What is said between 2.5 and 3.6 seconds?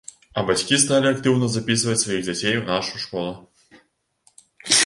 у нашу школу.